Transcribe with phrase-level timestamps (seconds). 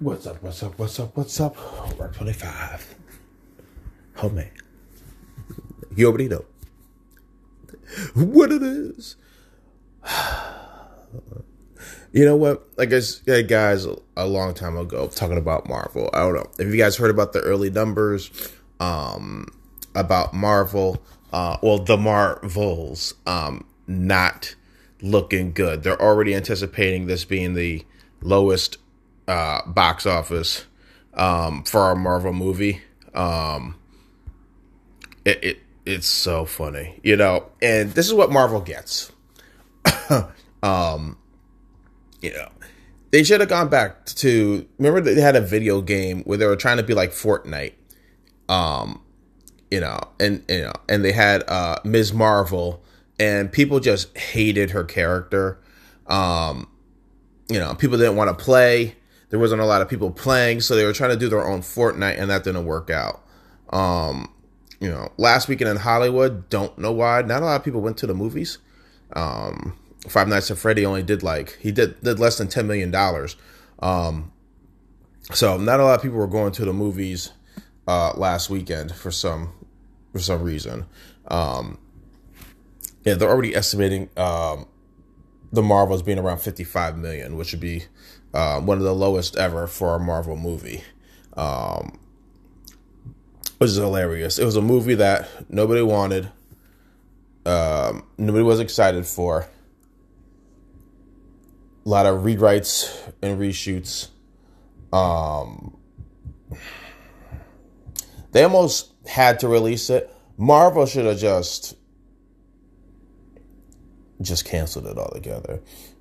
[0.00, 0.42] What's up?
[0.42, 0.78] What's up?
[0.78, 1.14] What's up?
[1.14, 1.56] What's up?
[2.00, 2.94] Rock 25.
[4.16, 4.48] Homie.
[5.94, 6.46] You already know
[8.14, 9.16] what it is.
[12.12, 12.68] You know what?
[12.76, 13.86] I guess, guys,
[14.16, 16.10] a long time ago, talking about Marvel.
[16.12, 16.50] I don't know.
[16.58, 18.32] If you guys heard about the early numbers
[18.80, 19.46] um,
[19.94, 21.00] about Marvel?
[21.32, 24.56] Uh, well, the Marvels um, not
[25.00, 25.84] looking good.
[25.84, 27.84] They're already anticipating this being the
[28.22, 28.78] lowest
[29.30, 30.66] uh, box office
[31.14, 32.82] um, for our Marvel movie.
[33.14, 33.76] Um,
[35.24, 37.46] it, it it's so funny, you know.
[37.62, 39.12] And this is what Marvel gets.
[40.62, 41.16] um,
[42.20, 42.48] you know,
[43.12, 46.56] they should have gone back to remember they had a video game where they were
[46.56, 47.74] trying to be like Fortnite.
[48.48, 49.00] Um,
[49.70, 52.12] you know, and you know, and they had uh Ms.
[52.12, 52.82] Marvel
[53.20, 55.60] and people just hated her character.
[56.08, 56.68] Um,
[57.48, 58.96] you know, people didn't want to play.
[59.30, 61.60] There wasn't a lot of people playing, so they were trying to do their own
[61.60, 63.22] Fortnite and that didn't work out.
[63.70, 64.32] Um,
[64.80, 67.22] you know, last weekend in Hollywood, don't know why.
[67.22, 68.58] Not a lot of people went to the movies.
[69.12, 69.76] Um,
[70.08, 73.36] Five Nights at Freddy only did like he did did less than ten million dollars.
[73.80, 74.32] Um,
[75.32, 77.32] so not a lot of people were going to the movies
[77.86, 79.52] uh, last weekend for some
[80.12, 80.86] for some reason.
[81.28, 81.78] Um,
[83.04, 84.66] yeah, they're already estimating um,
[85.52, 87.84] the Marvels being around fifty five million, which would be
[88.34, 90.82] uh, one of the lowest ever for a Marvel movie.
[91.36, 91.98] Um,
[93.60, 94.38] which is hilarious.
[94.38, 96.30] It was a movie that nobody wanted,
[97.44, 99.46] um, nobody was excited for
[101.84, 104.08] a lot of rewrites and reshoots.
[104.94, 105.76] Um,
[108.32, 110.10] they almost had to release it.
[110.38, 111.76] Marvel should have just
[114.22, 115.60] just canceled it altogether.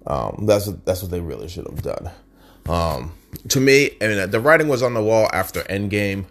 [0.10, 2.10] Um, that's what, that's what they really should have done.
[2.68, 3.14] Um,
[3.50, 6.26] to me, I mean, the writing was on the wall after Endgame.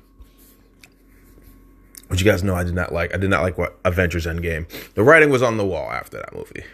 [2.09, 3.15] Which you guys know I did not like.
[3.15, 4.67] I did not like what Avengers Endgame.
[4.95, 6.65] The writing was on the wall after that movie.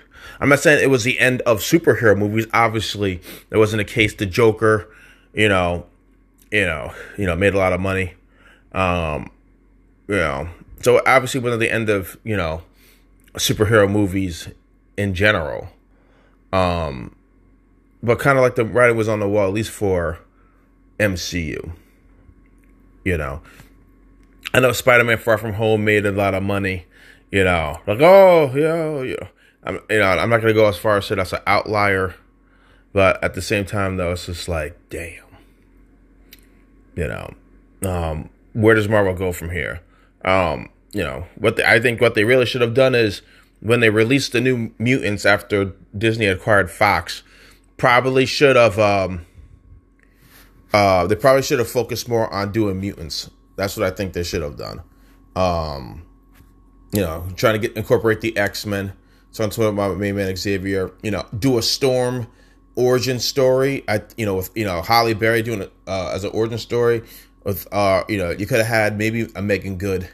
[0.41, 2.47] I'm not saying it was the end of superhero movies.
[2.55, 3.21] Obviously,
[3.51, 4.15] that wasn't the case.
[4.15, 4.89] The Joker,
[5.33, 5.87] you know,
[6.53, 8.15] you know, you know, made a lot of money.
[8.73, 9.31] Um,
[10.07, 10.49] you know,
[10.83, 12.63] so obviously wasn't the end of you know
[13.35, 14.49] superhero movies
[14.97, 15.69] in general.
[16.55, 17.17] Um,
[18.01, 20.21] but kind of like the writing was on the wall, at least for
[21.01, 21.73] MCU.
[23.05, 23.43] You know,
[24.55, 26.87] I know Spider Man Far From Home made a lot of money.
[27.33, 29.29] You know, like oh yeah, yeah.
[29.65, 32.15] I'm you know I'm not gonna go as far as say that's an outlier,
[32.93, 35.25] but at the same time though it's just like damn,
[36.95, 37.35] you know,
[37.83, 39.81] um, where does Marvel go from here?
[40.25, 43.23] Um, you know what I think what they really should have done is
[43.65, 47.25] when they released the new mutants after Disney acquired Fox,
[47.77, 49.27] probably should have um,
[50.73, 53.29] uh, they probably should have focused more on doing mutants.
[53.57, 54.83] That's what I think they should have done.
[55.35, 56.07] Um,
[56.93, 58.93] you know, trying to get incorporate the X Men
[59.35, 60.93] so I'm talking about main man Xavier.
[61.03, 62.29] You know, do a Storm
[62.77, 63.83] origin story.
[63.89, 67.03] I you know with you know Halle Berry doing it uh, as an origin story
[67.43, 70.09] with uh you know you could have had maybe a Meagan Good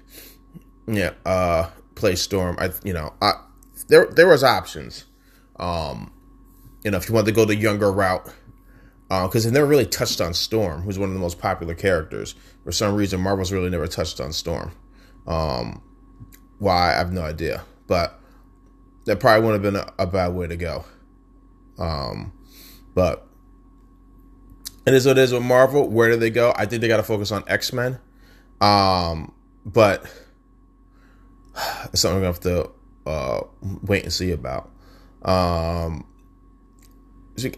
[0.88, 2.56] yeah uh play Storm.
[2.58, 3.32] I you know I
[3.88, 5.04] there there was options.
[5.56, 6.12] Um,
[6.84, 8.26] you know if you wanted to go the younger route.
[9.08, 12.36] Because uh, they never really touched on Storm, who's one of the most popular characters.
[12.62, 14.70] For some reason, Marvel's really never touched on Storm.
[15.26, 15.82] Um,
[16.60, 18.20] why I have no idea, but
[19.06, 20.84] that probably wouldn't have been a, a bad way to go.
[21.78, 22.32] Um,
[22.94, 23.26] but
[24.86, 25.88] it is what it is with Marvel.
[25.88, 26.52] Where do they go?
[26.56, 27.98] I think they got to focus on X Men.
[28.60, 29.32] Um,
[29.64, 30.04] but
[31.92, 32.70] it's something we have to
[33.06, 33.40] uh,
[33.82, 34.70] wait and see about.
[35.22, 36.06] Um,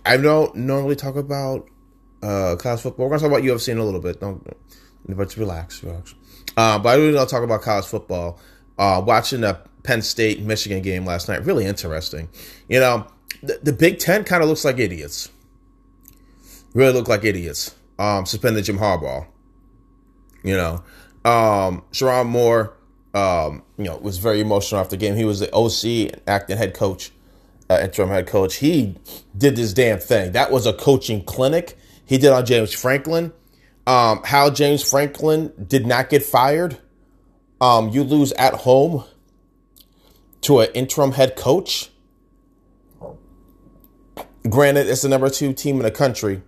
[0.06, 1.68] I don't normally talk about
[2.22, 3.06] uh, college football.
[3.06, 4.20] We're gonna talk about UFC in a little bit.
[4.20, 4.44] Don't,
[5.08, 6.14] but relax, relax.
[6.56, 8.38] Uh, but I really don't talk about college football.
[8.78, 11.44] Uh, watching the Penn State Michigan game last night.
[11.44, 12.28] Really interesting.
[12.68, 13.06] You know,
[13.42, 15.30] the, the Big Ten kind of looks like idiots.
[16.74, 17.74] Really look like idiots.
[17.98, 19.26] Um, suspended Jim Harbaugh.
[20.42, 20.82] You know,
[21.24, 22.74] um, Sherrone Moore,
[23.14, 25.16] um, you know, was very emotional after the game.
[25.16, 27.12] He was the OC, acting head coach,
[27.68, 28.56] uh, interim head coach.
[28.56, 28.96] He
[29.36, 30.32] did this damn thing.
[30.32, 33.32] That was a coaching clinic he did on James Franklin.
[33.86, 36.78] Um, how James Franklin did not get fired.
[37.60, 39.04] Um, you lose at home
[40.42, 41.90] to an interim head coach.
[44.48, 46.42] Granted, it's the number two team in the country,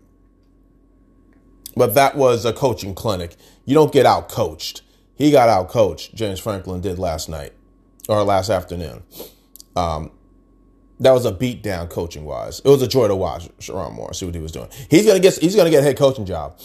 [1.76, 3.37] but that was a coaching clinic.
[3.64, 4.82] You don't get out coached.
[5.16, 6.14] He got out coached.
[6.14, 7.52] James Franklin did last night
[8.08, 9.02] or last afternoon.
[9.76, 10.11] Um,
[11.00, 12.61] that was a beatdown coaching wise.
[12.64, 14.69] It was a joy to watch Sherrone Moore, see what he was doing.
[14.90, 16.58] He's gonna get he's gonna get a head coaching job.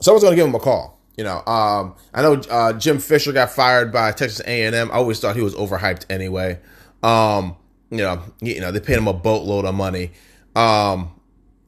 [0.00, 0.98] Someone's gonna give him a call.
[1.16, 4.90] You know, um, I know uh, Jim Fisher got fired by Texas A and M.
[4.92, 6.60] I always thought he was overhyped anyway.
[7.02, 7.56] Um,
[7.90, 10.12] you know, you know they paid him a boatload of money.
[10.54, 11.12] Um,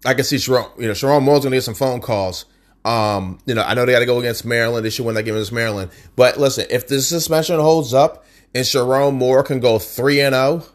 [0.04, 2.44] I can see Sherrone, you know, Sherrone Moore's gonna get some phone calls.
[2.84, 4.84] Um, you know, I know they got to go against Maryland.
[4.84, 5.90] They should win that game against Maryland.
[6.16, 8.24] But listen, if this suspension holds up
[8.54, 10.72] and Sherrone Moore can go three and zero, oh,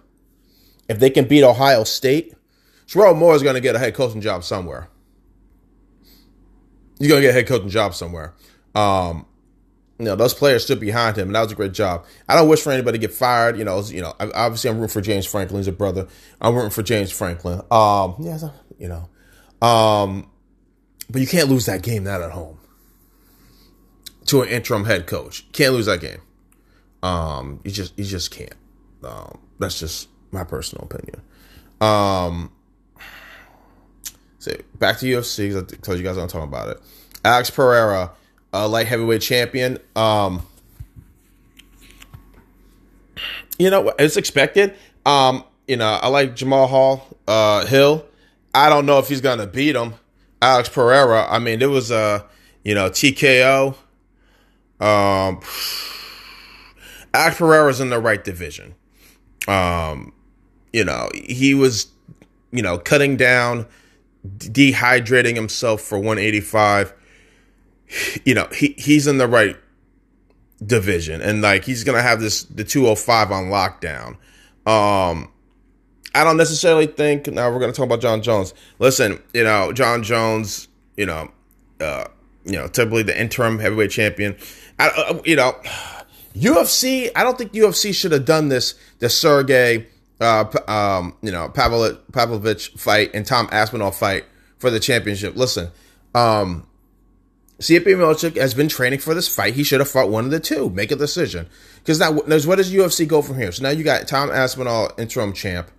[0.87, 2.33] if they can beat Ohio State,
[2.87, 4.87] Sherrone Moore is going to get a head coaching job somewhere.
[6.99, 8.33] He's going to get a head coaching job somewhere.
[8.75, 9.25] Um,
[9.97, 12.05] you know, those players stood behind him, and that was a great job.
[12.27, 13.57] I don't wish for anybody to get fired.
[13.57, 15.59] You know, you know, obviously I'm rooting for James Franklin.
[15.59, 16.07] He's a brother.
[16.41, 17.61] I'm rooting for James Franklin.
[17.71, 18.37] Um, yeah,
[18.77, 19.09] you know,
[19.65, 20.29] um,
[21.09, 22.57] but you can't lose that game not at home
[24.25, 25.49] to an interim head coach.
[25.51, 26.21] Can't lose that game.
[27.03, 28.55] Um, you just you just can't.
[29.03, 31.21] Um, that's just my personal opinion.
[31.79, 32.51] Um,
[34.39, 36.81] so back to UFC because I told you guys I'm talking about it.
[37.23, 38.11] Alex Pereira,
[38.53, 39.77] a light heavyweight champion.
[39.95, 40.45] Um,
[43.59, 44.75] you know, it's expected.
[45.05, 48.05] Um, you know, I like Jamal Hall, uh, Hill.
[48.53, 49.93] I don't know if he's gonna beat him.
[50.45, 51.25] Alex Pereira.
[51.27, 52.23] I mean, there was a
[52.63, 53.75] you know TKO.
[54.79, 55.39] Um,
[57.13, 58.75] Alex Pereira's in the right division.
[59.47, 60.13] Um,
[60.71, 61.87] you know, he was,
[62.51, 63.65] you know, cutting down,
[64.37, 66.93] dehydrating himself for 185.
[68.23, 69.55] You know, he he's in the right
[70.63, 74.17] division, and like he's gonna have this the 205 on lockdown.
[74.67, 75.31] Um,
[76.15, 78.53] I don't necessarily think now we're gonna talk about Jon Jones.
[78.79, 80.67] Listen, you know, Jon Jones,
[80.97, 81.29] you know,
[81.79, 82.05] uh,
[82.45, 84.35] you know, typically the interim heavyweight champion.
[84.79, 85.55] I, uh, you know,
[86.35, 87.11] UFC.
[87.15, 88.75] I don't think UFC should have done this.
[88.99, 89.87] The Sergey
[90.19, 94.25] uh, um, you know, Pavel, Pavlovich fight and Tom Aspinall fight
[94.57, 95.35] for the championship.
[95.35, 95.71] Listen,
[96.13, 96.65] um,
[97.59, 99.53] Stipe has been training for this fight.
[99.53, 100.69] He should have fought one of the two.
[100.69, 101.47] Make a decision.
[101.79, 103.51] Because now, there's what does UFC go from here?
[103.51, 105.69] So now you got Tom Aspinall, interim champ,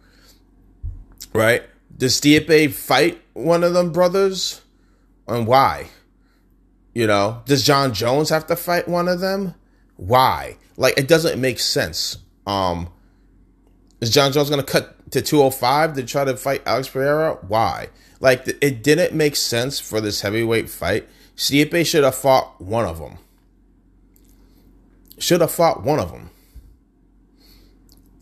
[1.37, 1.63] right?
[1.97, 4.61] Does Stipe fight one of them brothers?
[5.29, 5.89] And why?
[6.95, 9.55] You know, does Jon Jones have to fight one of them?
[9.97, 10.57] Why?
[10.77, 12.19] Like, it doesn't make sense.
[12.47, 12.91] Um,
[14.01, 17.39] is Jon Jones going to cut to 205 to try to fight Alex Pereira?
[17.47, 17.91] Why?
[18.21, 21.09] Like, it didn't make sense for this heavyweight fight.
[21.37, 23.19] Stipe should have fought one of them.
[25.19, 26.31] Should have fought one of them.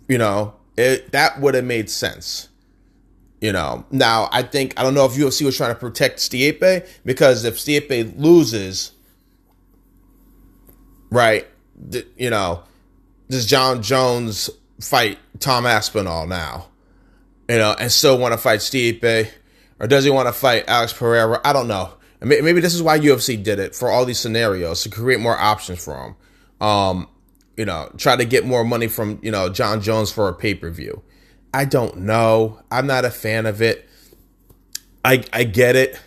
[0.09, 2.49] You know, it that would have made sense.
[3.41, 6.89] You know, now I think I don't know if UFC was trying to protect Stipe
[7.05, 8.93] because if Stipe loses,
[11.11, 11.47] right,
[12.17, 12.63] you know,
[13.29, 14.49] does Jon Jones
[14.81, 16.69] fight Tom Aspinall now,
[17.49, 19.29] you know, and still want to fight Stipe,
[19.79, 21.41] or does he want to fight Alex Pereira?
[21.45, 21.93] I don't know.
[22.23, 25.85] Maybe this is why UFC did it for all these scenarios to create more options
[25.85, 26.67] for him.
[26.67, 27.09] Um,
[27.57, 30.55] you know, try to get more money from you know Jon Jones for a pay
[30.55, 31.03] per view.
[31.55, 32.61] I don't know.
[32.69, 33.89] I'm not a fan of it.
[35.05, 35.99] I I get it.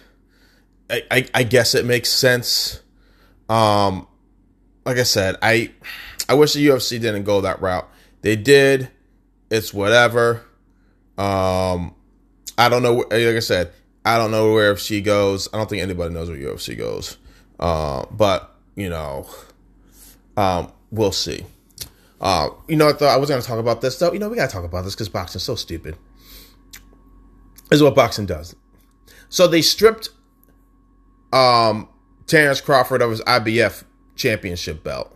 [0.90, 2.82] I, I, I guess it makes sense.
[3.48, 4.08] Um,
[4.86, 5.72] like I said, I
[6.28, 7.90] I wish the UFC didn't go that route.
[8.22, 8.90] They did.
[9.50, 10.44] It's whatever.
[11.18, 11.96] Um,
[12.58, 12.96] I don't know.
[12.96, 13.72] Like I said,
[14.04, 15.48] I don't know where she goes.
[15.54, 17.16] I don't think anybody knows where UFC goes.
[17.58, 19.30] Uh, but you know,
[20.36, 21.46] um, we'll see.
[22.20, 24.12] Uh, you know, I thought I was going to talk about this though.
[24.12, 25.98] You know, we got to talk about this because boxing's so stupid.
[27.70, 28.56] This is what boxing does.
[29.30, 30.10] So they stripped
[31.34, 31.90] um,
[32.26, 33.84] Terrence Crawford of his IBF
[34.16, 35.16] championship belt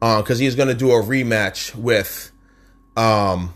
[0.00, 2.30] because uh, he's going to do a rematch with
[2.96, 3.54] um,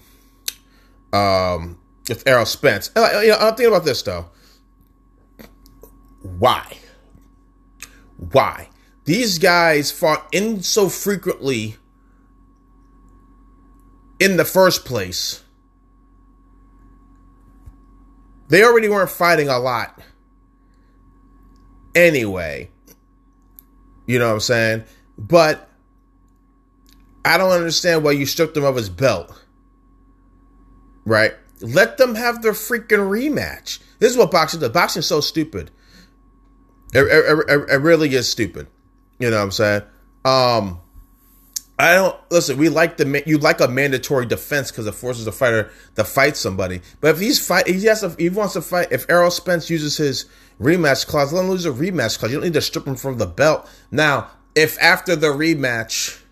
[1.13, 2.91] um, with Errol Spence.
[2.97, 4.27] Uh, you know, I'm thinking about this though.
[6.23, 6.79] Why?
[8.17, 8.69] Why?
[9.05, 11.77] These guys fought in so frequently
[14.23, 15.43] in the first place.
[18.49, 20.01] They already weren't fighting a lot
[21.97, 22.71] anyway.
[24.07, 24.85] You know what I'm saying?
[25.19, 25.69] But
[27.25, 29.37] I don't understand why you stripped him of his belt.
[31.05, 31.33] Right?
[31.61, 33.81] Let them have their freaking rematch.
[33.99, 34.71] This is what boxing does.
[34.71, 35.73] Boxing's so stupid.
[36.95, 38.69] It, it, it, it, really is stupid.
[39.19, 39.83] You know what I'm saying?
[40.25, 40.81] Um,
[41.79, 42.59] I don't listen.
[42.59, 46.37] We like the you like a mandatory defense because it forces a fighter to fight
[46.37, 46.81] somebody.
[47.01, 48.93] But if he's fight, he has to, he wants to fight.
[48.93, 50.27] If Errol Spence uses his
[50.61, 52.31] rematch clause, let him lose a rematch clause.
[52.31, 53.69] You don't need to strip him from the belt.
[53.91, 56.23] Now, if after the rematch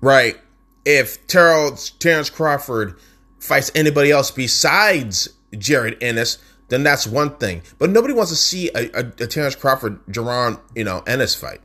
[0.00, 0.36] right?
[0.84, 2.98] If Terrell, Terrence Crawford
[3.38, 7.62] fights anybody else besides Jaron Ennis, then that's one thing.
[7.78, 11.60] But nobody wants to see a, a, a Terrence Crawford, Jaron, you know, Ennis fight.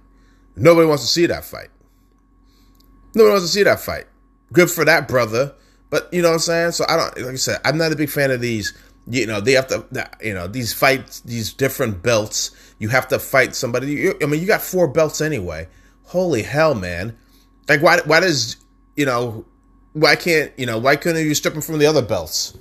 [0.55, 1.69] Nobody wants to see that fight.
[3.15, 4.05] Nobody wants to see that fight.
[4.53, 5.53] Good for that brother.
[5.89, 6.71] But you know what I'm saying?
[6.73, 8.73] So I don't like I said, I'm not a big fan of these.
[9.07, 9.85] You know, they have to
[10.21, 12.51] you know, these fights, these different belts.
[12.79, 14.09] You have to fight somebody.
[14.21, 15.67] I mean, you got four belts anyway.
[16.03, 17.17] Holy hell, man.
[17.69, 18.57] Like why why does
[18.95, 19.45] you know
[19.93, 22.57] why can't you know why couldn't you strip them from the other belts?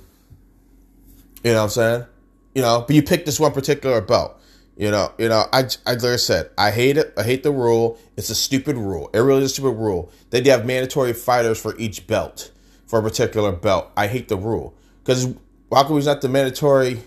[1.43, 2.05] You know what I'm saying?
[2.53, 4.39] You know, but you pick this one particular belt.
[4.77, 7.13] You know, you know, I, I like I said, I hate it.
[7.17, 7.97] I hate the rule.
[8.17, 9.09] It's a stupid rule.
[9.13, 10.11] It really is a stupid rule.
[10.31, 12.51] They have mandatory fighters for each belt,
[12.85, 13.89] for a particular belt.
[13.95, 15.33] I hate the rule because
[15.71, 17.03] how he's not the mandatory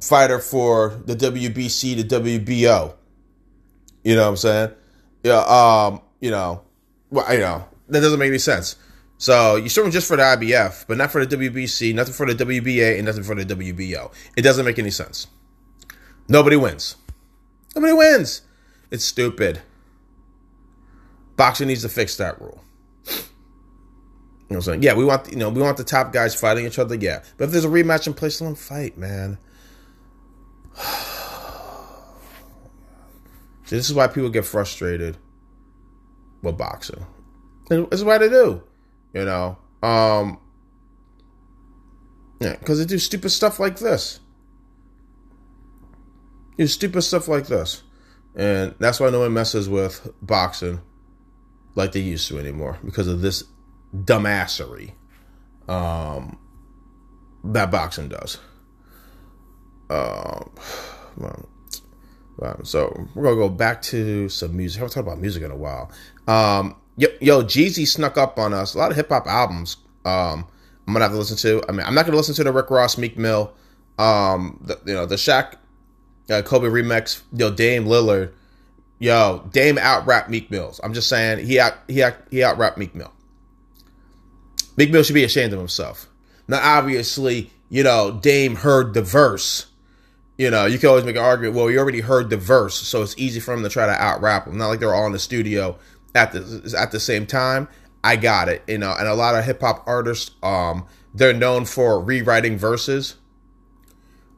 [0.00, 2.94] fighter for the WBC, the WBO?
[4.02, 4.70] You know what I'm saying?
[5.22, 5.40] Yeah.
[5.40, 6.00] Um.
[6.20, 6.62] You know.
[7.10, 8.76] Well, you know that doesn't make any sense.
[9.18, 12.32] So you strip him just for the IBF, but not for the WBC, nothing for
[12.32, 14.10] the WBA, and nothing for the WBO.
[14.36, 15.26] It doesn't make any sense.
[16.30, 16.96] Nobody wins.
[17.74, 18.42] Nobody wins.
[18.92, 19.60] It's stupid.
[21.34, 22.62] Boxing needs to fix that rule.
[23.06, 23.18] You know
[24.46, 24.82] what I'm saying?
[24.84, 26.94] Yeah, we want you know we want the top guys fighting each other.
[26.94, 29.38] Yeah, but if there's a rematch in place, let them fight, man.
[33.64, 35.16] See, this is why people get frustrated
[36.42, 37.04] with boxing.
[37.68, 38.62] This is why they do.
[39.14, 40.38] You know, um,
[42.40, 44.20] yeah, because they do stupid stuff like this.
[46.60, 47.82] Do stupid stuff like this,
[48.36, 50.82] and that's why no one messes with boxing
[51.74, 53.44] like they used to anymore because of this
[53.96, 54.92] dumbassery
[55.70, 56.38] um,
[57.44, 58.36] that boxing does.
[59.88, 60.50] Um,
[62.36, 64.80] well, so we're gonna go back to some music.
[64.80, 65.90] I haven't talked about music in a while.
[66.28, 68.74] Um, yo, yo, Jeezy snuck up on us.
[68.74, 69.78] A lot of hip hop albums.
[70.04, 70.46] Um,
[70.86, 71.64] I'm gonna have to listen to.
[71.70, 73.50] I mean, I'm not gonna listen to the Rick Ross, Meek Mill,
[73.98, 75.54] um, the, you know, the Shaq,
[76.30, 77.22] uh, Kobe remix.
[77.32, 78.32] Yo, Dame Lillard.
[78.98, 80.80] Yo, Dame out rap Meek Mills.
[80.84, 83.12] I'm just saying he out he out he out Meek Mill.
[84.76, 86.06] Meek Mill should be ashamed of himself.
[86.48, 89.66] Now, obviously, you know, Dame heard the verse.
[90.36, 91.54] You know, you can always make an argument.
[91.54, 94.22] Well, you already heard the verse, so it's easy for him to try to out
[94.22, 94.56] rap him.
[94.56, 95.78] Not like they're all in the studio
[96.14, 97.68] at the at the same time.
[98.02, 101.66] I got it, you know, and a lot of hip hop artists, um, they're known
[101.66, 103.16] for rewriting verses.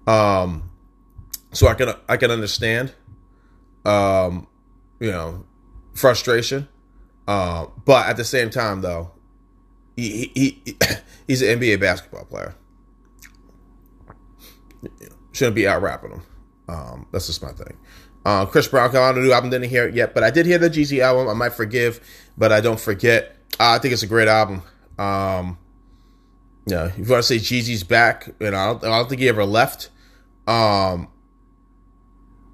[0.07, 0.72] Um,
[1.53, 2.93] so I can I can understand,
[3.85, 4.47] um,
[5.01, 5.45] you know,
[5.95, 6.69] frustration.
[7.29, 9.13] Uh, but at the same time, though,
[9.97, 10.77] he, he, he
[11.27, 12.55] he's an NBA basketball player.
[15.33, 16.23] Shouldn't be out rapping him.
[16.69, 17.77] Um, that's just my thing.
[18.25, 19.51] Uh, Chris Brown came out a new album.
[19.51, 21.29] Didn't hear it yet, but I did hear the Jeezy album.
[21.29, 22.01] I might forgive,
[22.37, 23.37] but I don't forget.
[23.61, 24.63] Uh, I think it's a great album.
[24.99, 25.59] Um,
[26.67, 29.21] yeah, if you want to say Jeezy's back, you know, I don't, I don't think
[29.21, 29.91] he ever left.
[30.47, 31.09] Um,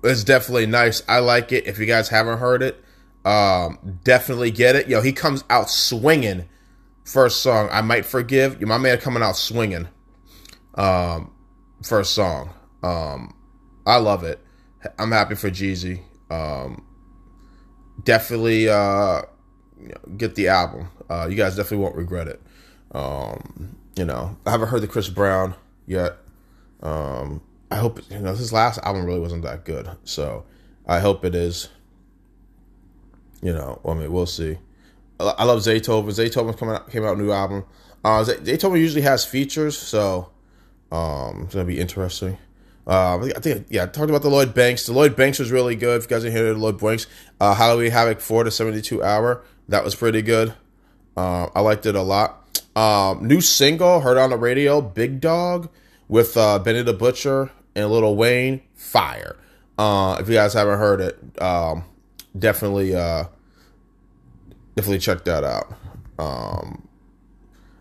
[0.02, 1.02] it's definitely nice.
[1.09, 1.67] I like it.
[1.67, 2.83] If you guys haven't heard it,
[3.25, 4.88] um, definitely get it.
[4.88, 6.49] Yo, he comes out swinging.
[7.05, 8.61] First song, I might forgive.
[8.61, 9.88] My man coming out swinging.
[10.75, 11.33] Um,
[11.83, 12.50] first song.
[12.83, 13.35] Um,
[13.87, 14.40] I love it.
[14.99, 16.02] I'm happy for Jeezy.
[16.31, 16.85] Um,
[18.05, 19.23] definitely uh,
[20.17, 20.90] get the album.
[21.09, 22.40] Uh, you guys definitely won't regret it.
[22.93, 25.55] Um, you know, I haven't heard the Chris Brown
[25.87, 26.17] yet.
[26.83, 30.44] Um, I hope you know his last album really wasn't that good, so
[30.87, 31.68] I hope it is.
[33.42, 34.58] You know, I mean, we'll see.
[35.20, 36.06] I love Zaytoven.
[36.06, 37.64] Zaytoven coming out, came out new album.
[38.04, 40.30] Uh, Zaytoven usually has features, so
[40.90, 42.38] um, it's gonna be interesting.
[42.87, 44.87] Uh, I think yeah, I talked about the Lloyd Banks.
[44.87, 45.98] The Lloyd Banks was really good.
[45.98, 47.06] If you guys hear the Lloyd Banks,
[47.38, 49.42] uh, Halloween Havoc four to seventy two hour.
[49.68, 50.54] That was pretty good.
[51.16, 52.62] Uh, I liked it a lot.
[52.75, 55.68] Um, new single heard on the radio, Big Dog,
[56.06, 58.62] with uh, Benny the Butcher and Lil Wayne.
[58.75, 59.37] Fire.
[59.78, 61.85] Uh, if you guys haven't heard it, um,
[62.37, 63.25] definitely uh,
[64.75, 65.73] definitely check that out.
[66.18, 66.88] Um,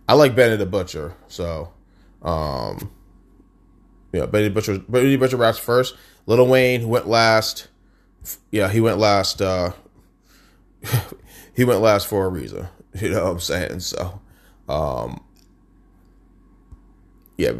[0.07, 1.73] I like Benny the Butcher, so
[2.21, 2.91] um,
[4.13, 4.79] yeah, Benny Butcher.
[4.79, 5.95] Benny Butcher raps first.
[6.27, 7.67] Lil Wayne went last.
[8.51, 9.41] Yeah, he went last.
[9.41, 9.71] Uh,
[11.55, 12.67] he went last for a reason.
[12.99, 13.81] You know what I'm saying?
[13.81, 14.19] So,
[14.67, 15.23] um,
[17.37, 17.51] yeah,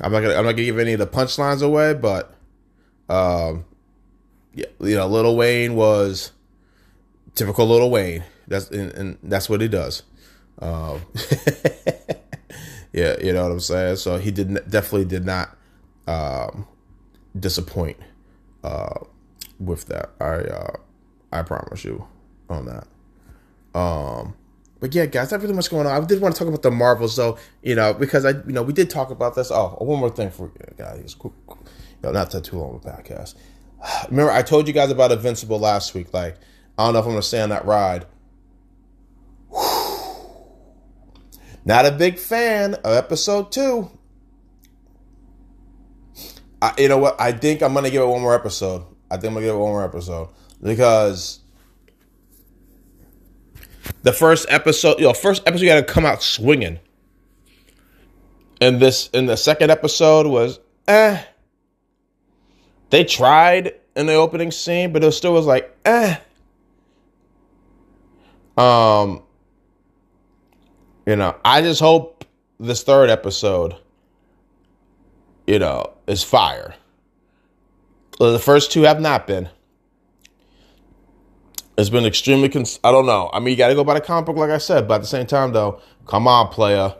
[0.00, 2.34] I'm not gonna I'm not gonna give any of the punchlines away, but
[3.08, 3.64] um,
[4.54, 6.32] yeah, you know, Lil Wayne was
[7.34, 8.24] typical Lil Wayne.
[8.48, 10.02] That's and, and that's what he does.
[10.60, 11.00] Um,
[12.92, 13.96] yeah, you know what I'm saying.
[13.96, 15.56] So he did definitely did not
[16.06, 16.66] um,
[17.38, 17.96] disappoint
[18.62, 19.00] uh,
[19.58, 20.10] with that.
[20.20, 20.76] I uh,
[21.32, 22.06] I promise you
[22.48, 22.86] on that.
[23.78, 24.34] Um,
[24.82, 26.02] but yeah, guys, everything much going on.
[26.02, 28.64] I did want to talk about the Marvels, though, you know, because I, you know,
[28.64, 29.52] we did talk about this.
[29.52, 31.32] Oh, one more thing for you guys, you
[32.02, 33.36] know, not too long of a podcast.
[34.10, 36.12] Remember, I told you guys about Invincible last week.
[36.12, 36.36] Like,
[36.76, 38.06] I don't know if I'm gonna stay on that ride.
[41.64, 43.88] Not a big fan of episode two.
[46.60, 47.20] I, you know what?
[47.20, 48.84] I think I'm gonna give it one more episode.
[49.08, 51.38] I think I'm gonna give it one more episode because
[54.02, 56.78] the first episode, you know, first episode you got to come out swinging.
[58.60, 61.22] And this, in the second episode was, eh.
[62.90, 66.16] They tried in the opening scene, but it still was like, eh.
[68.56, 69.22] Um,
[71.06, 72.24] you know, I just hope
[72.60, 73.76] this third episode,
[75.46, 76.74] you know, is fire.
[78.18, 79.48] The first two have not been.
[81.78, 82.48] It's been extremely.
[82.48, 83.30] Cons- I don't know.
[83.32, 84.86] I mean, you got to go by the comic book, like I said.
[84.86, 86.94] But at the same time, though, come on, player.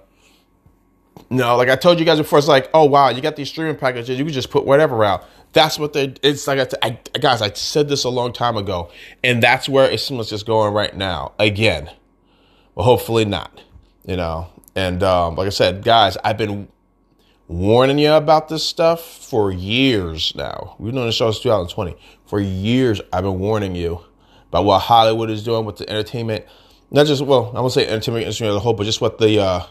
[1.30, 3.76] No, like I told you guys before, it's like, oh wow, you got these streaming
[3.76, 4.18] packages.
[4.18, 5.24] You can just put whatever out.
[5.52, 6.14] That's what they.
[6.22, 8.90] It's like I, I guys, I said this a long time ago,
[9.22, 11.90] and that's where it seems just going right now again.
[12.74, 13.62] Well, hopefully not.
[14.06, 16.68] You know, and um, like I said, guys, I've been
[17.46, 20.76] warning you about this stuff for years now.
[20.78, 21.96] We've known the show since 2020.
[22.26, 24.00] For years, I've been warning you
[24.52, 26.44] about what Hollywood is doing with the entertainment,
[26.90, 29.40] not just well, I won't say entertainment industry as a whole, but just what the
[29.40, 29.62] uh,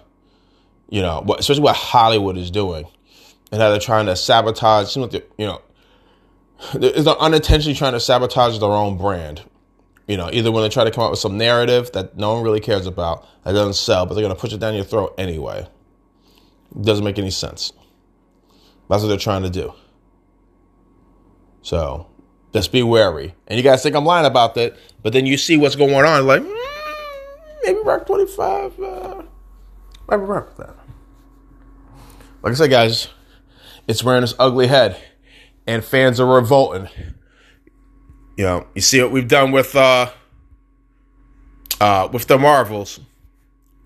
[0.90, 2.88] you know, what, especially what Hollywood is doing,
[3.52, 4.92] and how they're trying to sabotage.
[4.92, 5.62] Seems like you know,
[6.74, 9.44] they're unintentionally trying to sabotage their own brand.
[10.08, 12.44] You know, either when they try to come up with some narrative that no one
[12.44, 15.14] really cares about, that doesn't sell, but they're going to push it down your throat
[15.20, 15.68] anyway.
[16.76, 17.72] It doesn't make any sense.
[18.90, 19.74] That's what they're trying to do.
[21.62, 22.08] So
[22.54, 23.36] just be wary.
[23.48, 26.26] And you guys think I'm lying about that, but then you see what's going on,
[26.26, 26.62] like, mm,
[27.64, 29.22] maybe Rock 25 uh,
[30.08, 30.76] might be that.
[32.42, 33.08] Like I said, guys,
[33.88, 34.98] it's wearing its ugly head,
[35.68, 36.90] and fans are revolting.
[38.36, 40.10] You know, you see what we've done with uh,
[41.80, 43.00] uh, with the Marvels.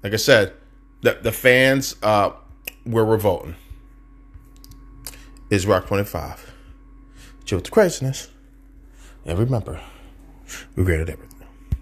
[0.04, 0.54] Like I said,
[1.02, 2.32] the the fans uh,
[2.86, 3.56] were revolting.
[5.50, 6.54] Is Rock 25.
[7.46, 8.30] Chill with the craziness.
[9.26, 9.82] And remember,
[10.76, 11.25] we graded everything.